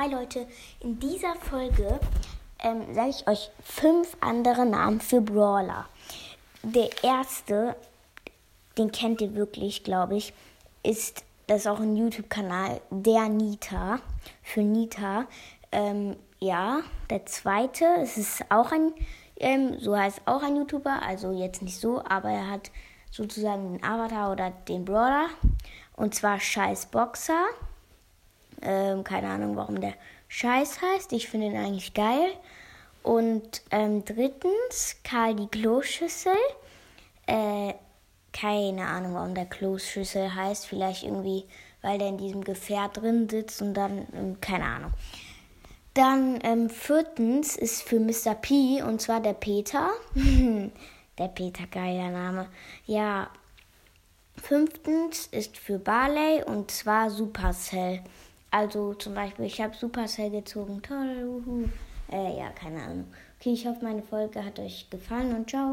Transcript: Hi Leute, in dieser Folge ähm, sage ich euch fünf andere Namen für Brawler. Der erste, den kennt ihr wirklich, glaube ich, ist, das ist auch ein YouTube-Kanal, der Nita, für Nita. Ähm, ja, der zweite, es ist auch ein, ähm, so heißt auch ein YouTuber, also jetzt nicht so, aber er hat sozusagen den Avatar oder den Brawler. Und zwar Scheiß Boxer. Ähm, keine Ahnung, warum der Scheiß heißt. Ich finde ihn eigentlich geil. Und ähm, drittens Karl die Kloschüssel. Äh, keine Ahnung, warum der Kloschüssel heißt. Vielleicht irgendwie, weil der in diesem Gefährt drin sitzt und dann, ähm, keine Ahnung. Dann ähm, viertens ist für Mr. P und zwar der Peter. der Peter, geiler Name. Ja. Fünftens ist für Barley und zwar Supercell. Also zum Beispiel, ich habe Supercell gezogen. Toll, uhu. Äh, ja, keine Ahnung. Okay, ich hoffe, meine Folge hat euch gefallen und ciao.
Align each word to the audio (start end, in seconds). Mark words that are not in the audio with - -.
Hi 0.00 0.08
Leute, 0.08 0.46
in 0.78 1.00
dieser 1.00 1.34
Folge 1.34 1.98
ähm, 2.60 2.94
sage 2.94 3.10
ich 3.10 3.26
euch 3.26 3.50
fünf 3.64 4.16
andere 4.20 4.64
Namen 4.64 5.00
für 5.00 5.20
Brawler. 5.20 5.86
Der 6.62 6.88
erste, 7.02 7.74
den 8.78 8.92
kennt 8.92 9.20
ihr 9.20 9.34
wirklich, 9.34 9.82
glaube 9.82 10.16
ich, 10.16 10.32
ist, 10.84 11.24
das 11.48 11.62
ist 11.62 11.66
auch 11.66 11.80
ein 11.80 11.96
YouTube-Kanal, 11.96 12.80
der 12.90 13.28
Nita, 13.28 13.98
für 14.44 14.60
Nita. 14.60 15.24
Ähm, 15.72 16.14
ja, 16.38 16.78
der 17.10 17.26
zweite, 17.26 17.84
es 18.00 18.16
ist 18.16 18.44
auch 18.50 18.70
ein, 18.70 18.92
ähm, 19.36 19.80
so 19.80 19.98
heißt 19.98 20.22
auch 20.26 20.44
ein 20.44 20.54
YouTuber, 20.54 21.02
also 21.02 21.32
jetzt 21.32 21.60
nicht 21.60 21.80
so, 21.80 22.04
aber 22.08 22.30
er 22.30 22.48
hat 22.48 22.70
sozusagen 23.10 23.72
den 23.72 23.82
Avatar 23.82 24.30
oder 24.30 24.52
den 24.68 24.84
Brawler. 24.84 25.26
Und 25.96 26.14
zwar 26.14 26.38
Scheiß 26.38 26.86
Boxer. 26.86 27.46
Ähm, 28.62 29.04
keine 29.04 29.28
Ahnung, 29.28 29.56
warum 29.56 29.80
der 29.80 29.94
Scheiß 30.28 30.80
heißt. 30.82 31.12
Ich 31.12 31.28
finde 31.28 31.46
ihn 31.46 31.56
eigentlich 31.56 31.94
geil. 31.94 32.32
Und 33.02 33.62
ähm, 33.70 34.04
drittens 34.04 34.96
Karl 35.02 35.34
die 35.34 35.48
Kloschüssel. 35.48 36.36
Äh, 37.26 37.74
keine 38.32 38.86
Ahnung, 38.86 39.14
warum 39.14 39.34
der 39.34 39.46
Kloschüssel 39.46 40.34
heißt. 40.34 40.66
Vielleicht 40.66 41.04
irgendwie, 41.04 41.44
weil 41.82 41.98
der 41.98 42.08
in 42.08 42.18
diesem 42.18 42.44
Gefährt 42.44 42.98
drin 42.98 43.28
sitzt 43.28 43.62
und 43.62 43.74
dann, 43.74 44.06
ähm, 44.14 44.40
keine 44.40 44.64
Ahnung. 44.64 44.92
Dann 45.94 46.38
ähm, 46.44 46.70
viertens 46.70 47.56
ist 47.56 47.82
für 47.82 47.98
Mr. 47.98 48.34
P 48.34 48.82
und 48.82 49.00
zwar 49.00 49.20
der 49.20 49.32
Peter. 49.32 49.90
der 50.14 51.28
Peter, 51.28 51.66
geiler 51.70 52.10
Name. 52.10 52.48
Ja. 52.86 53.30
Fünftens 54.36 55.26
ist 55.26 55.56
für 55.56 55.80
Barley 55.80 56.44
und 56.44 56.70
zwar 56.70 57.10
Supercell. 57.10 58.04
Also 58.50 58.94
zum 58.94 59.14
Beispiel, 59.14 59.44
ich 59.44 59.60
habe 59.60 59.74
Supercell 59.74 60.30
gezogen. 60.30 60.80
Toll, 60.82 61.42
uhu. 61.46 61.68
Äh, 62.10 62.38
ja, 62.38 62.50
keine 62.50 62.82
Ahnung. 62.82 63.04
Okay, 63.38 63.52
ich 63.52 63.66
hoffe, 63.66 63.84
meine 63.84 64.02
Folge 64.02 64.44
hat 64.44 64.58
euch 64.58 64.88
gefallen 64.90 65.34
und 65.34 65.50
ciao. 65.50 65.66